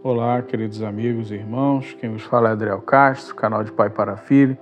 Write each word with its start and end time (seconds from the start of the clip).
Olá, 0.00 0.40
queridos 0.42 0.80
amigos 0.80 1.32
e 1.32 1.34
irmãos. 1.34 1.92
Quem 1.94 2.08
vos 2.08 2.22
fala 2.22 2.50
é 2.50 2.52
Adriel 2.52 2.80
Castro, 2.80 3.34
canal 3.34 3.64
de 3.64 3.72
Pai 3.72 3.90
para 3.90 4.16
Filho, 4.16 4.56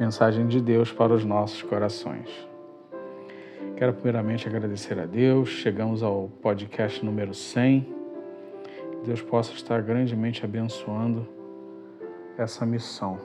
mensagem 0.00 0.46
de 0.46 0.62
Deus 0.62 0.90
para 0.90 1.12
os 1.12 1.26
nossos 1.26 1.60
corações. 1.60 2.48
Quero 3.76 3.92
primeiramente 3.92 4.48
agradecer 4.48 4.98
a 4.98 5.04
Deus. 5.04 5.50
Chegamos 5.50 6.02
ao 6.02 6.30
podcast 6.40 7.04
número 7.04 7.34
100. 7.34 7.82
Que 7.82 9.04
Deus 9.04 9.20
possa 9.20 9.52
estar 9.52 9.82
grandemente 9.82 10.42
abençoando 10.42 11.28
essa 12.38 12.64
missão. 12.64 13.18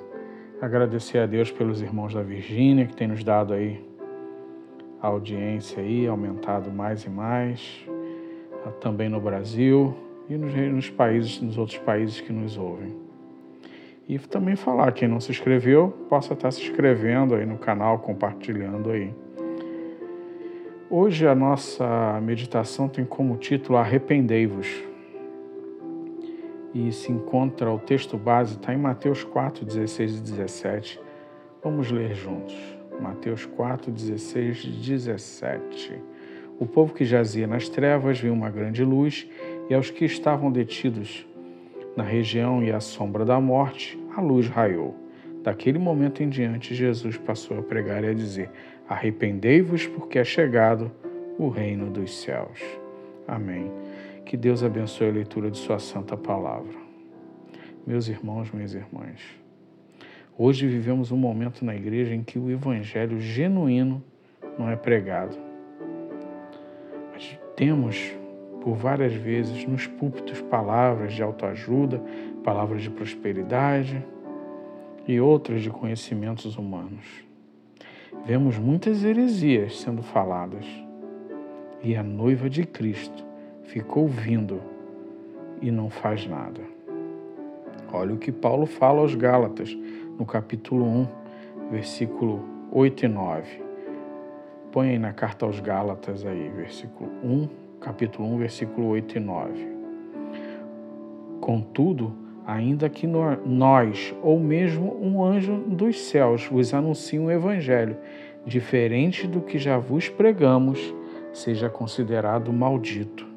Agradecer 0.62 1.20
a 1.20 1.26
Deus 1.26 1.50
pelos 1.50 1.82
irmãos 1.82 2.14
da 2.14 2.22
Virgínia 2.22 2.86
que 2.88 2.94
tem 2.94 3.08
nos 3.08 3.24
dado 3.24 3.54
aí 3.54 3.82
a 5.02 5.08
audiência 5.08 5.82
aí, 5.82 6.08
aumentado 6.08 6.70
mais 6.70 7.06
e 7.06 7.10
mais, 7.10 7.88
também 8.82 9.08
no 9.08 9.22
Brasil 9.22 10.03
e 10.30 10.36
nos, 10.36 10.54
nos 10.54 10.90
países, 10.90 11.42
nos 11.42 11.58
outros 11.58 11.78
países 11.80 12.22
que 12.22 12.32
nos 12.32 12.58
ouvem. 12.58 12.96
E 14.08 14.20
também 14.20 14.56
falar, 14.56 14.92
quem 14.92 15.08
não 15.08 15.20
se 15.20 15.32
inscreveu, 15.32 15.90
possa 16.10 16.34
estar 16.34 16.52
se 16.52 16.62
inscrevendo 16.62 17.36
aí 17.36 17.46
no 17.46 17.58
canal, 17.58 18.00
compartilhando 18.00 18.92
aí. 18.92 19.14
Hoje 20.90 21.26
a 21.26 21.34
nossa 21.34 22.20
meditação 22.22 22.88
tem 22.88 23.06
como 23.06 23.38
título 23.38 23.78
Arrependei-vos. 23.78 24.68
E 26.74 26.92
se 26.92 27.12
encontra 27.12 27.72
o 27.72 27.80
texto 27.80 28.18
base, 28.18 28.56
está 28.56 28.74
em 28.74 28.78
Mateus 28.78 29.24
4, 29.24 29.66
16 29.66 30.18
e 30.18 30.22
17. 30.22 31.00
Vamos 31.64 31.90
ler 31.90 32.14
juntos. 32.14 32.56
Mateus 33.00 33.46
4, 33.46 33.92
16 33.92 34.64
e 34.66 34.68
17. 34.70 36.02
O 36.60 36.66
povo 36.66 36.94
que 36.94 37.06
jazia 37.06 37.48
nas 37.48 37.68
trevas 37.70 38.20
viu 38.20 38.34
uma 38.34 38.50
grande 38.50 38.84
luz 38.84 39.28
e 39.74 39.76
aos 39.76 39.90
que 39.90 40.06
estavam 40.06 40.52
detidos 40.52 41.26
na 41.98 42.04
região 42.04 42.64
e 42.64 42.72
à 42.72 42.80
sombra 42.80 43.26
da 43.26 43.42
morte, 43.42 43.98
a 44.16 44.22
luz 44.22 44.48
raiou. 44.48 44.96
Daquele 45.42 45.80
momento 45.80 46.22
em 46.22 46.30
diante, 46.30 46.76
Jesus 46.76 47.18
passou 47.18 47.58
a 47.58 47.64
pregar 47.64 48.04
e 48.04 48.08
a 48.08 48.14
dizer: 48.14 48.52
Arrependei-vos, 48.88 49.88
porque 49.88 50.20
é 50.20 50.24
chegado 50.24 50.92
o 51.40 51.50
reino 51.50 51.90
dos 51.90 52.22
céus. 52.22 52.60
Amém. 53.28 53.72
Que 54.24 54.38
Deus 54.38 54.62
abençoe 54.62 55.10
a 55.10 55.12
leitura 55.12 55.50
de 55.50 55.58
Sua 55.58 55.80
santa 55.80 56.16
palavra. 56.16 56.78
Meus 57.88 58.08
irmãos, 58.08 58.52
minhas 58.52 58.76
irmãs, 58.76 59.22
hoje 60.38 60.68
vivemos 60.68 61.12
um 61.12 61.18
momento 61.18 61.66
na 61.66 61.76
igreja 61.76 62.14
em 62.14 62.22
que 62.22 62.38
o 62.38 62.52
evangelho 62.52 63.20
genuíno 63.20 64.04
não 64.56 64.70
é 64.70 64.76
pregado. 64.76 65.36
Mas 67.12 67.40
temos 67.56 68.22
por 68.64 68.78
várias 68.78 69.14
vezes 69.14 69.66
nos 69.66 69.86
púlpitos 69.86 70.40
palavras 70.40 71.14
de 71.14 71.22
autoajuda, 71.22 72.02
palavras 72.46 72.82
de 72.82 72.90
prosperidade 72.90 74.02
e 75.06 75.20
outras 75.20 75.62
de 75.62 75.70
conhecimentos 75.70 76.58
humanos. 76.58 77.26
Vemos 78.26 78.58
muitas 78.58 79.04
heresias 79.04 79.82
sendo 79.82 80.02
faladas 80.02 80.66
e 81.84 81.94
a 81.98 82.02
noiva 82.02 82.50
de 82.50 82.64
Cristo 82.64 83.26
ficou 83.64 84.08
vindo 84.08 84.62
e 85.62 85.70
não 85.70 85.90
faz 85.90 86.26
nada. 86.26 86.62
Olha 87.92 88.14
o 88.14 88.18
que 88.18 88.32
Paulo 88.32 88.66
fala 88.66 89.02
aos 89.02 89.14
Gálatas 89.14 89.78
no 90.18 90.26
capítulo 90.26 90.86
1, 90.86 91.08
versículo 91.70 92.48
8 92.72 93.06
e 93.06 93.08
9. 93.10 93.64
Põe 94.72 94.92
aí 94.92 95.00
na 95.00 95.12
carta 95.12 95.46
aos 95.46 95.60
Gálatas 95.60 96.26
aí, 96.26 96.50
versículo 96.56 97.12
1 97.22 97.63
capítulo 97.84 98.34
1, 98.36 98.38
versículo 98.38 98.88
8 98.88 99.18
e 99.18 99.20
9. 99.20 99.68
Contudo, 101.42 102.16
ainda 102.48 102.90
que 102.90 103.06
nós, 103.06 104.16
ou 104.24 104.40
mesmo 104.40 104.98
um 105.02 105.24
anjo 105.24 105.58
dos 105.68 106.00
céus, 106.00 106.48
vos 106.48 106.74
anuncie 106.74 107.20
um 107.20 107.30
evangelho 107.30 107.98
diferente 108.46 109.28
do 109.28 109.42
que 109.42 109.58
já 109.58 109.78
vos 109.78 110.08
pregamos, 110.08 110.94
seja 111.34 111.70
considerado 111.70 112.54
maldito. 112.54 113.28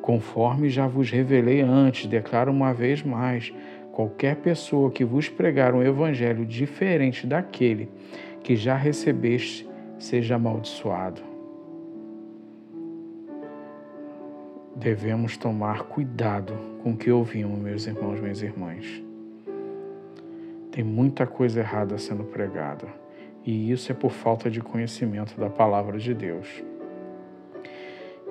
Conforme 0.00 0.70
já 0.70 0.86
vos 0.86 1.10
revelei 1.10 1.60
antes, 1.60 2.06
declaro 2.06 2.50
uma 2.50 2.72
vez 2.72 3.02
mais: 3.02 3.52
qualquer 3.92 4.36
pessoa 4.36 4.90
que 4.90 5.04
vos 5.04 5.28
pregar 5.28 5.74
um 5.74 5.82
evangelho 5.82 6.46
diferente 6.46 7.26
daquele 7.26 7.90
que 8.42 8.56
já 8.56 8.74
recebeste, 8.74 9.68
seja 9.98 10.36
amaldiçoado. 10.36 11.37
Devemos 14.78 15.36
tomar 15.36 15.82
cuidado 15.84 16.54
com 16.82 16.92
o 16.92 16.96
que 16.96 17.10
ouvimos, 17.10 17.58
meus 17.58 17.86
irmãos, 17.86 18.20
minhas 18.20 18.42
irmãs. 18.42 19.02
Tem 20.70 20.84
muita 20.84 21.26
coisa 21.26 21.60
errada 21.60 21.98
sendo 21.98 22.22
pregada, 22.22 22.86
e 23.44 23.72
isso 23.72 23.90
é 23.90 23.94
por 23.94 24.12
falta 24.12 24.48
de 24.48 24.60
conhecimento 24.60 25.38
da 25.38 25.50
palavra 25.50 25.98
de 25.98 26.14
Deus. 26.14 26.62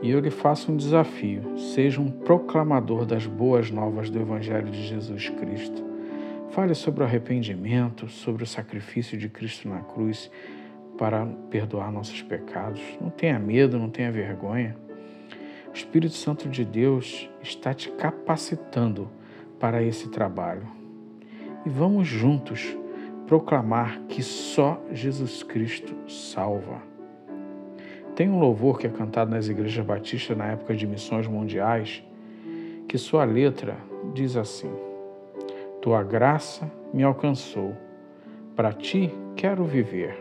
E 0.02 0.10
eu 0.10 0.22
lhe 0.22 0.32
faço 0.32 0.72
um 0.72 0.78
desafio: 0.78 1.58
seja 1.58 2.00
um 2.00 2.10
proclamador 2.10 3.06
das 3.06 3.26
boas 3.26 3.70
novas 3.70 4.10
do 4.10 4.20
Evangelho 4.20 4.70
de 4.70 4.88
Jesus 4.88 5.28
Cristo. 5.30 5.84
Fale 6.52 6.74
sobre 6.74 7.04
o 7.04 7.06
arrependimento, 7.06 8.08
sobre 8.08 8.44
o 8.44 8.48
sacrifício 8.48 9.18
de 9.18 9.28
Cristo 9.28 9.68
na 9.68 9.82
cruz 9.82 10.32
para 10.98 11.26
perdoar 11.50 11.92
nossos 11.92 12.22
pecados. 12.22 12.82
Não 13.02 13.10
tenha 13.10 13.38
medo, 13.38 13.78
não 13.78 13.90
tenha 13.90 14.12
vergonha. 14.12 14.87
O 15.78 15.80
Espírito 15.80 16.16
Santo 16.16 16.50
de 16.50 16.66
Deus 16.66 17.30
está 17.40 17.72
te 17.72 17.92
capacitando 17.92 19.08
para 19.60 19.84
esse 19.84 20.10
trabalho. 20.10 20.66
E 21.64 21.70
vamos 21.70 22.08
juntos 22.08 22.76
proclamar 23.28 24.02
que 24.10 24.24
só 24.24 24.82
Jesus 24.92 25.44
Cristo 25.44 25.94
salva. 26.10 26.82
Tem 28.16 28.28
um 28.28 28.40
louvor 28.40 28.80
que 28.80 28.88
é 28.88 28.90
cantado 28.90 29.30
nas 29.30 29.50
igrejas 29.50 29.86
batistas 29.86 30.36
na 30.36 30.48
época 30.48 30.76
de 30.76 30.88
missões 30.88 31.28
mundiais, 31.28 32.04
que 32.88 32.98
sua 32.98 33.24
letra 33.24 33.78
diz 34.16 34.36
assim: 34.36 34.72
Tua 35.80 36.02
graça 36.02 36.72
me 36.92 37.04
alcançou, 37.04 37.78
para 38.56 38.74
ti 38.74 39.14
quero 39.36 39.64
viver, 39.64 40.18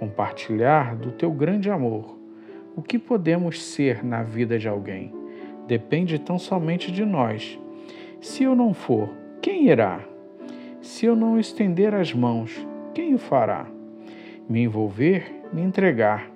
compartilhar 0.00 0.96
do 0.96 1.12
teu 1.12 1.30
grande 1.30 1.70
amor 1.70 2.18
o 2.76 2.82
que 2.82 2.98
podemos 2.98 3.62
ser 3.62 4.04
na 4.04 4.22
vida 4.22 4.58
de 4.58 4.68
alguém? 4.68 5.12
Depende 5.66 6.18
tão 6.18 6.38
somente 6.38 6.90
de 6.90 7.04
nós. 7.04 7.58
Se 8.20 8.42
eu 8.42 8.54
não 8.54 8.74
for, 8.74 9.08
quem 9.40 9.68
irá? 9.68 10.00
Se 10.80 11.06
eu 11.06 11.14
não 11.14 11.38
estender 11.38 11.94
as 11.94 12.12
mãos, 12.12 12.66
quem 12.94 13.14
o 13.14 13.18
fará? 13.18 13.66
Me 14.48 14.62
envolver, 14.62 15.42
me 15.52 15.62
entregar 15.62 16.30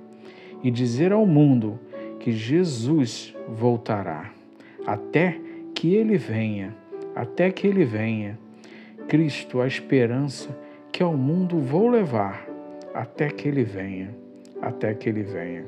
e 0.63 0.71
dizer 0.71 1.13
ao 1.13 1.27
mundo 1.27 1.79
que 2.19 2.33
Jesus 2.33 3.35
voltará, 3.49 4.31
até 4.87 5.39
que 5.75 5.95
ele 5.95 6.17
venha, 6.17 6.75
até 7.15 7.51
que 7.51 7.67
ele 7.67 7.85
venha. 7.85 8.39
Cristo, 9.09 9.61
a 9.61 9.67
esperança 9.67 10.57
que 10.91 11.03
ao 11.03 11.17
mundo 11.17 11.59
vou 11.59 11.89
levar, 11.89 12.47
até 12.95 13.29
que 13.29 13.49
ele 13.49 13.65
venha, 13.65 14.15
até 14.63 14.95
que 14.95 15.09
ele 15.09 15.23
venha. 15.23 15.65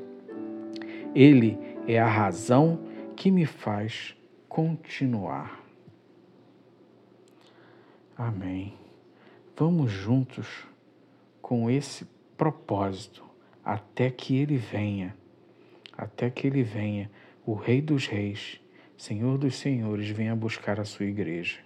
Ele 1.16 1.58
é 1.88 1.98
a 1.98 2.06
razão 2.06 2.78
que 3.16 3.30
me 3.30 3.46
faz 3.46 4.14
continuar. 4.50 5.64
Amém. 8.14 8.74
Vamos 9.56 9.90
juntos 9.90 10.66
com 11.40 11.70
esse 11.70 12.06
propósito 12.36 13.24
até 13.64 14.10
que 14.10 14.36
ele 14.36 14.58
venha, 14.58 15.16
até 15.96 16.28
que 16.28 16.46
ele 16.46 16.62
venha, 16.62 17.10
o 17.46 17.54
Rei 17.54 17.80
dos 17.80 18.06
Reis, 18.06 18.60
Senhor 18.98 19.38
dos 19.38 19.56
Senhores, 19.56 20.10
venha 20.10 20.36
buscar 20.36 20.78
a 20.78 20.84
sua 20.84 21.06
igreja. 21.06 21.60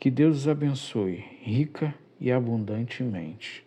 Que 0.00 0.10
Deus 0.10 0.38
os 0.38 0.48
abençoe 0.48 1.24
rica 1.42 1.94
e 2.18 2.32
abundantemente. 2.32 3.64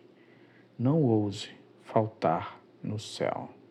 Não 0.78 1.02
ouse 1.02 1.48
faltar 1.82 2.60
no 2.82 2.98
céu. 2.98 3.61